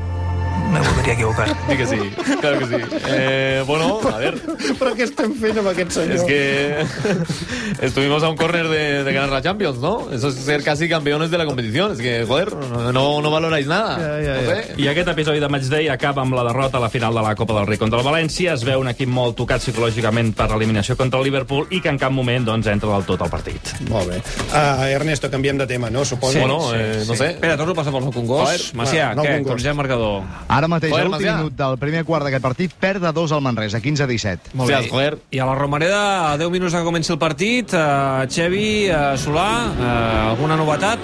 [0.71, 1.57] me volvería a equivocar.
[1.73, 1.97] Sí que sí,
[2.41, 2.75] claro que sí.
[3.07, 4.35] Eh, bueno, a ver,
[4.77, 6.17] Però què estem fent amb aquest senyor?
[6.17, 10.11] es que estuvimos a un córner de, de ganar la Champions, ¿no?
[10.11, 11.93] Eso es ser casi campeones de la competición.
[11.93, 13.97] Es que, joder, no, no valoráis nada.
[13.97, 14.73] No sé.
[14.77, 17.55] I aquest episodi de Matchday acaba amb la derrota a la final de la Copa
[17.59, 18.53] del Rei contra el València.
[18.53, 21.97] Es veu un equip molt tocat psicològicament per l'eliminació contra el Liverpool i que en
[22.01, 23.73] cap moment doncs, entra del tot al partit.
[23.89, 24.21] Molt bé.
[24.51, 26.05] Uh, Ernesto, canviem de tema, no?
[26.05, 26.33] Suposo.
[26.33, 27.31] Sí, bueno, eh, no sé.
[27.37, 28.73] Espera, torno a passar pel nou congost.
[28.77, 29.37] Macià, va, nou què?
[29.39, 29.53] congost.
[29.53, 30.23] Com ja marcador?
[30.47, 33.41] Ara mateix, Joder, a l'últim minut del primer quart d'aquest partit, perd de 2 al
[33.41, 34.51] Manresa, 15 a 17.
[34.53, 34.89] Molt Sí, bé.
[34.89, 35.17] joder.
[35.31, 39.49] I a la Romareda, a 10 minuts que comenci el partit, uh, Xevi, uh, Solà,
[39.71, 40.99] uh, alguna novetat?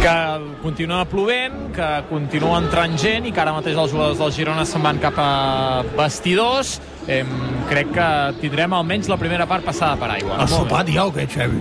[0.00, 4.64] que continua plovent, que continua entrant gent i que ara mateix els jugadors del Girona
[4.64, 6.78] se'n van cap a vestidors.
[7.08, 7.24] Eh,
[7.70, 8.06] crec que
[8.42, 10.36] tindrem almenys la primera part passada per aigua.
[10.44, 11.60] Has sopat ja o què, Xevi?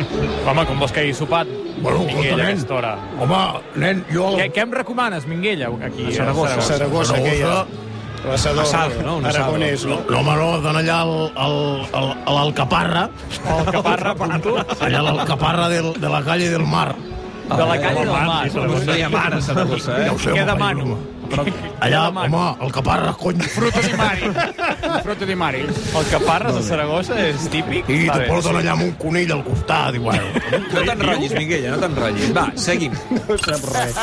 [0.48, 1.48] Home, com vols que hagi sopat?
[1.80, 2.46] Bueno, Minguella, a nen.
[2.56, 2.94] aquesta hora.
[3.20, 3.38] Home,
[3.80, 4.32] nen, jo...
[4.36, 6.08] Què, què em recomanes, Minguella, aquí?
[6.10, 7.62] A Saragossa, Saragossa, aquella.
[8.20, 9.14] L'assador Asado, no?
[9.16, 9.96] Un aragonès, no?
[10.10, 11.54] No, home, no, d'anar allà al, al,
[11.96, 13.06] al, a l'Alcaparra,
[13.56, 14.58] El caparra, punto.
[14.76, 16.90] allà a l'Alcaparra de la calle del Mar.
[17.48, 18.44] De la calle del mar.
[18.52, 20.04] No hi ha mar a Saragossa, eh?
[20.10, 20.84] Ja ho sé, Què home, demano?
[20.84, 20.98] home.
[21.30, 21.44] Però
[21.86, 23.40] allà, home, el Caparra, cony.
[23.54, 24.32] Fruto di mari.
[25.02, 25.60] Fruto di mari.
[25.62, 27.88] El que parres a Saragossa és típic.
[27.88, 30.26] I te porten allà amb un conill al costat, i bueno.
[30.74, 32.32] No t'enrotllis, Minguella, no t'enrotllis.
[32.36, 32.96] Va, seguim.
[33.14, 34.00] No sap res.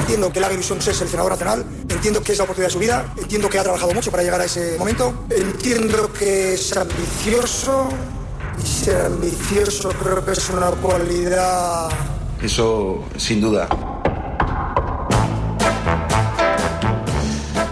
[0.00, 2.78] Entiendo que Lager Visions es el entrenador lateral, entiendo que es la oportunidad de su
[2.80, 7.88] vida, entiendo que ha trabajado mucho para llegar a ese momento, entiendo que es ambicioso
[8.60, 11.88] y ser ambicioso creo que es una cualidad
[12.42, 13.68] Eso, sin duda.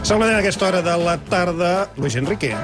[0.09, 1.91] Sembla a aquesta hora de la tarda...
[1.99, 2.57] Luis Enrique.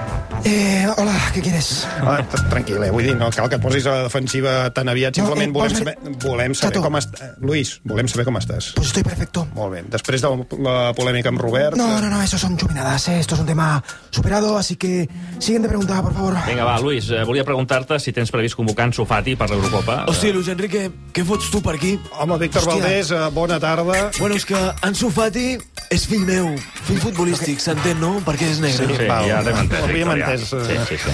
[0.46, 1.87] Eh, hola, ¿qué quieres?
[2.00, 2.90] Ah, tranquil, eh?
[2.90, 5.68] vull dir, no cal que et posis a la defensiva tan aviat, simplement No, eh,
[5.68, 6.83] volem posa- saber, volem saber Chato.
[6.85, 7.35] com estàs.
[7.44, 8.70] Luis, volem saber com estàs.
[8.76, 9.44] Pues estoy perfecto.
[9.52, 9.83] Molt bé.
[9.92, 10.30] Després de
[10.64, 11.76] la polèmica amb Robert...
[11.76, 13.18] No, no, no, eso son chuminadas, ¿eh?
[13.20, 15.07] Esto es un tema superado, así que...
[15.38, 16.37] Siguiente pregunta, por favor.
[16.46, 20.07] Vinga, va, Luis, eh, volia preguntar-te si tens previst convocar en Sofati per l'Eurocopa.
[20.09, 21.98] Hòstia, Luis Enrique, què fots tu per aquí?
[22.18, 22.80] Home, Víctor Hòstia.
[22.80, 24.11] Valdés, eh, bona tarda.
[24.18, 25.59] Bueno, és que Ansu Fati
[25.92, 26.54] és fill meu,
[26.88, 27.00] fill
[27.34, 28.12] futbolístic, s'entén, no?
[28.24, 28.96] Perquè és negre.
[28.96, 29.26] Sí, Val.
[29.28, 30.32] ja l'hem entès, Ho havíem Víctor, ja.
[30.32, 30.56] entès, eh.
[30.88, 31.12] Sí, sí, sí.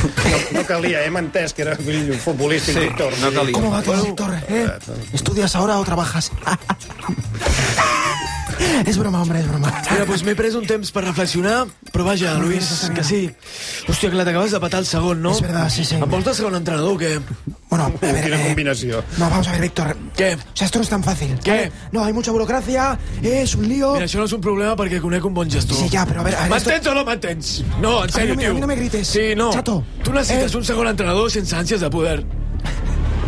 [0.00, 3.12] No, no calia, hem entès que era fill futbolístic, Sí, Víctor.
[3.20, 3.52] no calia.
[3.52, 4.34] ¿Cómo va todo, Víctor?
[4.48, 4.66] ¿Eh?
[5.12, 6.30] ¿Estudias ahora o trabajas?
[8.86, 9.70] es broma, hombre, es broma.
[9.90, 13.20] Mira, doncs m'he pres un temps per reflexionar, però vaja, Luis, que sí.
[13.88, 15.32] Hòstia, clar, t'acabes de patar el segon, no?
[15.32, 15.96] Es verdad, sí, sí.
[15.98, 17.20] Em vols de segon entrenador, o què?
[17.70, 19.02] Bueno, a ver, Quina eh, combinació.
[19.18, 19.96] No, vamos a ver, Víctor.
[20.16, 20.34] Què?
[20.36, 21.38] O sea, esto no es tan fácil.
[21.44, 21.70] ¿Qué?
[21.92, 23.92] No, hay mucha burocracia, es un lío...
[23.94, 25.76] Mira, això no és un problema perquè conec un bon gestor.
[25.78, 26.48] Sí, ja, però a veure...
[26.50, 27.52] M'entens o no m'entens?
[27.80, 28.50] No, en sèrio, no me- tio.
[28.50, 29.06] a mi no me grites.
[29.08, 29.50] Sí, no.
[29.52, 29.82] Chato.
[30.02, 30.56] Tu necessites Eh?
[30.58, 32.24] un segon entrenador sense ànsies de poder.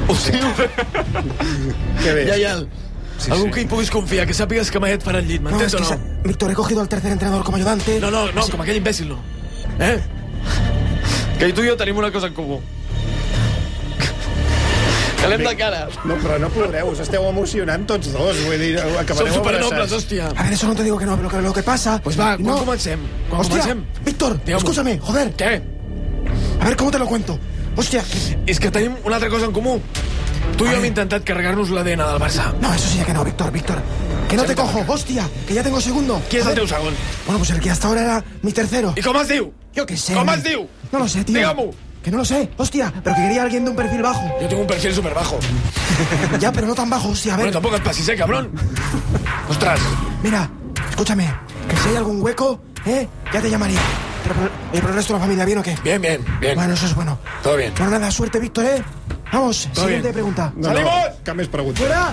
[0.08, 0.40] Hòstia,
[2.02, 2.24] Que bé.
[2.26, 2.66] lleial.
[3.22, 5.50] Sí, Algú que hi puguis confiar, que sàpigues que mai et farà el llit, No,
[5.50, 5.88] m'entens que o no?
[5.88, 8.00] sa- Víctor, he cogido al tercer entrenador como ayudante.
[8.00, 9.18] No, no, no, com aquell imbècil no.
[9.78, 10.00] Eh?
[11.38, 12.60] Que tu i jo tenim una cosa en comú.
[15.20, 15.84] Que l'hem de cara.
[16.04, 18.40] No, però no ploreu, us esteu emocionant tots dos.
[18.42, 19.92] Vull dir, Som acabareu supernobles, abraçats.
[20.00, 20.32] hòstia.
[20.34, 22.00] A ver, eso no te digo que no, pero que lo que pasa...
[22.02, 22.56] Pues va, quan no.
[22.58, 22.98] comencem?
[23.30, 23.84] Quan Hostia, comencem?
[24.04, 25.30] Víctor, escúchame, joder.
[25.36, 25.62] Què?
[26.60, 27.38] A ver, ¿cómo te lo cuento?
[27.76, 28.02] Hostia,
[28.46, 29.78] És que tenim una altra cosa en comú.
[30.62, 32.52] Tu i jo hem intentat carregar-nos l'ADN del Barça.
[32.60, 33.82] no, eso sí que no, Víctor, Víctor.
[34.28, 36.22] Que no te cojo, hostia, que ya tengo segundo.
[36.30, 36.94] Qui és el teu segon?
[37.26, 38.94] Bueno, pues el que hasta ahora era mi tercero.
[38.96, 39.52] I com es diu?
[39.74, 40.14] Yo qué sé.
[40.14, 40.68] Com es diu?
[40.92, 41.34] No lo sé, tío.
[41.34, 41.74] Digue-m'ho.
[42.04, 44.22] Que no lo sé, hostia, pero que quería alguien de un perfil bajo.
[44.40, 45.40] Yo tengo un perfil súper bajo.
[46.38, 47.46] Ya, pero no tan bajo, hostia, a ver.
[47.46, 48.52] Bueno, tampoco es pasisé, cabrón.
[49.48, 49.80] Ostras.
[50.22, 50.48] Mira,
[50.90, 51.26] escúchame,
[51.68, 53.08] que si hay algún hueco, ¿eh?
[53.34, 53.80] Ya te llamaría.
[54.22, 55.76] Pero, pero, pero el resto de la familia, ¿bien o qué?
[55.82, 56.54] Bien, bien, bien.
[56.54, 57.18] Bueno, eso es bueno.
[57.42, 57.72] Todo bien.
[57.76, 58.82] Bueno, nada, suerte, Víctor, ¿eh?
[59.32, 60.14] Vamos, Todo siguiente bien.
[60.14, 60.52] pregunta.
[60.56, 61.80] No, no, més pregunta.
[61.80, 62.12] ¡Fuera!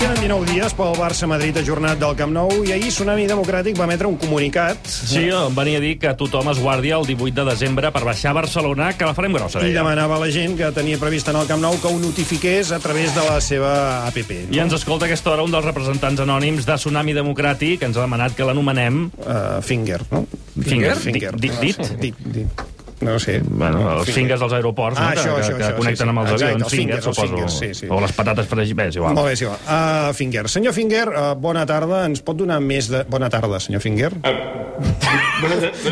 [0.00, 4.08] Queden 19 dies pel Barça-Madrid ajornat del Camp Nou i ahir Tsunami Democràtic va emetre
[4.08, 7.90] un comunicat Sí, em venia a dir que tothom es guardi el 18 de desembre
[7.92, 10.96] per baixar a Barcelona, que la farem grossa, i demanava a la gent que tenia
[11.02, 13.74] previst en el Camp Nou que ho notifiqués a través de la seva
[14.08, 14.32] APP.
[14.56, 18.08] I ens escolta a aquesta hora un dels representants anònims de Tsunami Democràtic, ens ha
[18.08, 19.10] demanat que l'anomenem...
[19.20, 20.24] Uh, finger, no?
[20.56, 20.96] Finger?
[20.96, 21.36] Finger.
[21.36, 21.60] Dit?
[21.60, 21.96] dit?
[22.00, 22.69] Dit, dit.
[23.00, 23.40] No sé.
[23.48, 25.14] Bueno, els fingers dels aeroports, Ah, no?
[25.14, 26.08] que, això, que, això, que això, connecten sí, sí.
[26.10, 26.62] amb els Exacte, avions.
[26.64, 27.34] els fingers, els suposo.
[27.34, 27.86] fingers, sí, sí.
[27.90, 29.14] O les patates fregides, bé, és igual.
[29.14, 29.56] Molt bé, és igual.
[29.66, 30.48] Uh, Finger.
[30.52, 32.04] Senyor Finger, uh, bona tarda.
[32.10, 33.04] Ens pot donar més de...
[33.08, 34.12] Bona tarda, senyor Finger.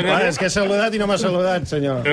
[0.08, 2.04] Ah, és que ha saludat i no m'ha saludat, senyor.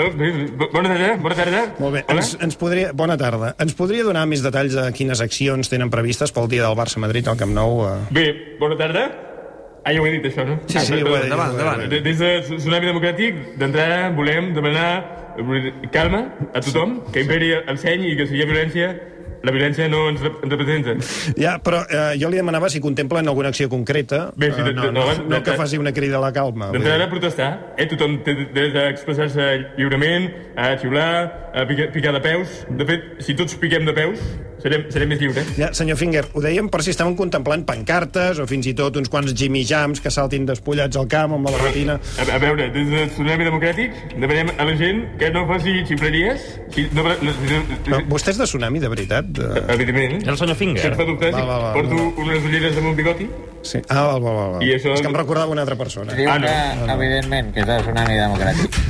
[0.71, 1.61] Bona tarda, bona tarda.
[1.79, 2.05] Molt bé.
[2.15, 2.91] Ens, ens podria...
[2.95, 3.53] Bona tarda.
[3.59, 7.37] Ens podria donar més detalls de quines accions tenen previstes pel dia del Barça-Madrid al
[7.39, 7.81] Camp Nou?
[7.85, 7.95] Uh...
[8.15, 8.29] Bé,
[8.59, 9.07] bona tarda.
[9.85, 10.55] Ah, ja ho he dit, això, no?
[10.65, 11.83] Sí, sí, ho he dit, Endavant, endavant.
[12.09, 14.87] Des de Tsunami Democràtic, d'entrada, volem demanar
[15.91, 18.87] calma a tothom, que imperi el seny i que si hi ha violència,
[19.45, 20.95] la violència no ens, rep ens representa.
[21.37, 24.31] Ja, però eh, jo li demanava si contemplen alguna acció concreta.
[24.35, 26.71] Bé, Eh, no, no, no de- que faci una crida a la calma.
[26.73, 27.09] D'entrada, dir.
[27.11, 27.51] protestar.
[27.77, 27.85] Eh?
[27.91, 32.65] Tothom té dret d'expressar-se lliurement, a xiular, a picar, picar de peus.
[32.69, 34.19] De fet, si tots piquem de peus,
[34.65, 35.51] serem, serem més lliures.
[35.59, 39.11] Ja, senyor Finger, ho dèiem per si estaven contemplant pancartes o fins i tot uns
[39.13, 41.99] quants Jimmy Jams que saltin despullats al camp amb la retina.
[42.17, 46.49] A, a veure, des de Tsunami Democràtic demanem a la gent que no faci ximpleries.
[46.75, 49.29] Si, no, no, si, Però vostè és de Tsunami, de veritat?
[49.37, 49.49] De...
[49.75, 50.17] Evidentment.
[50.23, 50.89] És el senyor Finger.
[50.89, 52.09] Si fa dubte, Va, va, va, porto va.
[52.25, 53.29] unes ulleres amb un bigoti.
[53.65, 53.79] Sí.
[53.89, 54.51] Ah, val, val, val.
[54.57, 54.63] val.
[54.65, 56.13] I això- És que em recordava una altra persona.
[56.13, 56.47] Diu Ah, no.
[56.49, 58.81] que, evidentment, que és el Tsunami Democràtic.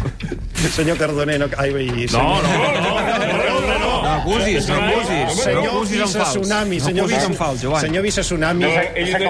[0.65, 1.45] Senyor Cardoner, no...
[1.61, 2.23] Ai, ai, senyor...
[2.23, 2.49] No, no,
[2.81, 3.64] no, no
[4.21, 5.43] acusis, no acusis.
[5.43, 6.31] Senyor no acusis en Vice fals.
[6.35, 7.81] Tsunami, no senyor acusis Vice, en fals, Joan.
[7.81, 8.63] senyor Vice Tsunami.
[8.63, 9.27] No, ell és, el,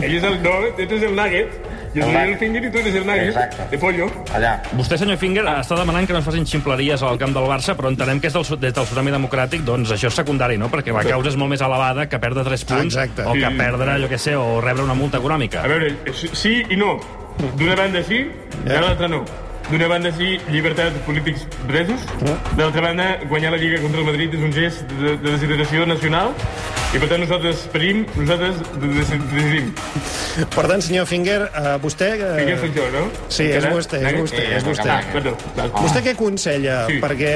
[0.00, 0.42] ell és el...
[0.42, 1.56] No, este és el nugget.
[1.94, 3.28] Jo soy el finger i tu eres el nugget.
[3.28, 3.66] Exacte.
[3.70, 4.08] De pollo.
[4.34, 4.54] Allà.
[4.74, 7.92] Vostè, senyor Finger, està demanant que no es facin ximpleries al camp del Barça, però
[7.92, 10.70] entenem que és del, des del Tsunami Democràtic, doncs això és secundari, no?
[10.72, 13.28] Perquè la causa és molt més elevada que perdre 3 punts Exacte.
[13.30, 15.62] o que perdre, jo què sé, o rebre una multa econòmica.
[15.62, 16.96] A veure, sí i no.
[17.54, 18.24] D'una banda sí,
[18.64, 19.24] de l'altra no.
[19.70, 22.04] D'una banda sí, llibertat polítics presos.
[22.20, 25.86] De l'altra banda, guanyar la Lliga contra el Madrid és un gest de, de deshidratació
[25.88, 26.34] nacional
[26.94, 29.70] i per tant nosaltres parim, nosaltres de- de- decidim.
[30.54, 32.12] Per tant, senyor Finger, uh, vostè...
[32.18, 32.36] Uh...
[32.38, 33.02] Finger soc jo, no?
[33.28, 34.86] Sí, és vostè, és vostè, Eh, és vostè.
[34.90, 35.32] ah, Perdó.
[35.78, 36.84] Vostè què aconsella?
[36.88, 36.98] Sí.
[37.02, 37.32] Perquè,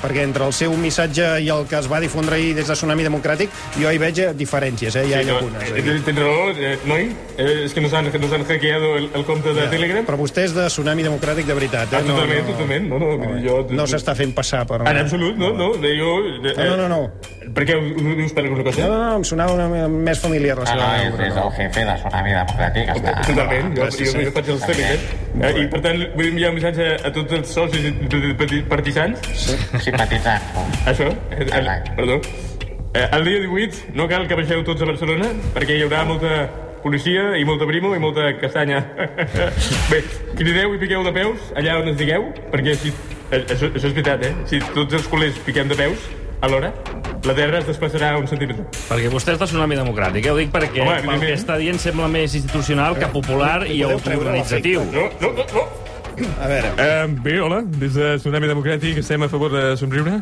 [0.00, 3.06] perquè entre el seu missatge i el que es va difondre ahir des de Tsunami
[3.06, 3.50] Democràtic,
[3.80, 5.06] jo hi veig eh, diferències, eh?
[5.06, 5.62] Hi ha Sí, no, algunes.
[5.70, 6.00] eh, Eh?
[6.06, 7.08] tens- raó, eh, noi.
[7.38, 10.04] Eh, és que nos han, nos han hackeado el, el compte de Telegram.
[10.06, 11.96] Però vostè és de Tsunami Democràtic de veritat, eh?
[11.96, 12.88] Ah, totalment, totalment.
[12.90, 13.66] No, no, vull dir, jo...
[13.70, 14.82] No s'està fent passar per...
[14.86, 15.72] En absolut, no, no.
[15.80, 17.02] Jo, de, No, no, no, no.
[17.54, 18.84] Per què dius per alguna cosa?
[18.86, 21.26] No, no, no, em sonava una, més familiar la Ah, seva no, és, veu.
[21.26, 22.92] és el jefe de Tsunami Democràtic.
[22.94, 23.14] Està...
[23.26, 24.24] Totalment, jo, jo, eh?
[24.28, 25.08] jo faig els tràmits,
[25.40, 25.50] eh?
[25.62, 29.26] I per tant, vull enviar un missatge a tots els socis i partisans.
[29.82, 30.48] Simpatitzant.
[30.90, 32.20] Això, eh, el, perdó.
[32.94, 36.32] Eh, el dia 18 no cal que baixeu tots a Barcelona, perquè hi haurà molta
[36.82, 38.80] policia i molta primo i molta castanya.
[39.90, 40.00] Bé,
[40.38, 42.94] crideu i piqueu de peus allà on es digueu, perquè si...
[43.30, 44.32] eh, Això, això és veritat, eh?
[44.50, 46.08] Si tots els culers piquem de peus,
[46.40, 46.72] alhora,
[47.24, 48.64] la terra es desplaçarà un centímetre.
[48.88, 50.30] Perquè vostè és de Tsunami Democràtic, eh?
[50.32, 54.84] Ho dic perquè Home, el que està dient sembla més institucional que popular i autoorganitzatiu.
[54.92, 55.66] No, no, no, no.
[56.40, 60.18] A veure, Uh, bé, hola, des de Tsunami Democràtic estem a favor de somriure.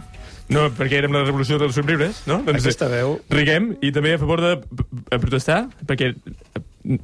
[0.49, 2.39] No, perquè érem la revolució dels somriures, no?
[2.47, 6.15] Doncs Aquesta veu- Riguem, i també a favor de p- protestar, perquè,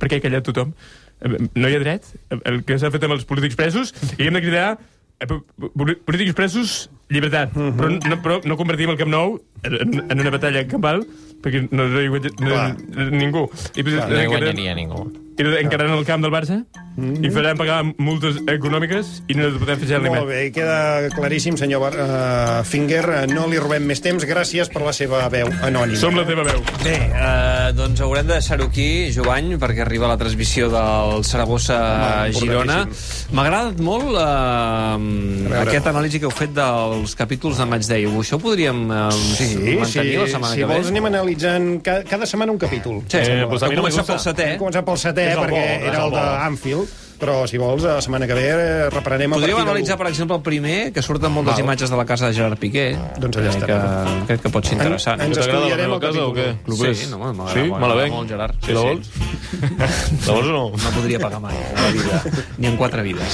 [0.00, 0.72] perquè ha callat tothom.
[1.20, 4.34] Eh, No hi ha dret, el que s'ha fet amb els polítics presos, i hem
[4.38, 4.78] de cridar
[5.20, 7.52] eh, po- po- polítics presos, llibertat.
[7.52, 11.04] però, no, però no convertim el Camp Nou en, en una batalla campal,
[11.44, 13.46] perquè no, no hi guanya no, ningú.
[13.76, 15.06] I, No hi guanyaria ningú.
[15.38, 16.60] I encarant el camp del Barça
[16.94, 21.80] i faran pagar multes econòmiques i no podem fer ni molt bé, queda claríssim, senyor
[21.82, 23.02] Bar uh, Finger.
[23.10, 24.22] eh, No li robem més temps.
[24.24, 25.98] Gràcies per la seva veu anònima.
[25.98, 26.62] Som la teva veu.
[26.84, 32.78] Bé, eh, doncs haurem de deixar-ho aquí, Jovany, perquè arriba la transmissió del Saragossa-Girona.
[33.34, 38.06] M'ha agradat molt eh, aquest anàlisi que heu fet dels capítols de Matchday.
[38.06, 39.02] Això ho podríem eh,
[39.34, 40.74] Sí, sí, mantenir la setmana si que ve?
[40.78, 43.02] vols anem analitzant cada, cada setmana un capítol.
[43.08, 44.14] Sí, eh, pues a mi no me començar gusta.
[44.14, 44.48] pel setè.
[44.54, 46.16] Hem començat pel setè, És el bo, perquè és era el el bo.
[46.16, 47.00] d'Anfield.
[47.24, 50.42] però si vols, la setmana que ve eh, reprenem partir de analitzar, per exemple, el
[50.42, 51.62] primer, que surten moltes Val.
[51.64, 52.98] imatges de la casa de Gerard Piqué.
[53.16, 54.04] Doncs allà crec estarà.
[54.18, 55.20] que, crec que pot ser interessant.
[55.22, 56.48] En- ens la estudiarem meva el casa o què?
[56.66, 56.98] Clubers?
[56.98, 57.70] Sí, no, m'agrada Sí?
[57.70, 58.54] molt, la molt, Gerard.
[58.66, 59.10] Sí, la vols?
[60.26, 60.64] La vols o no?
[60.76, 62.22] No podria pagar mai, a la vida,
[62.58, 63.32] ni en quatre vides.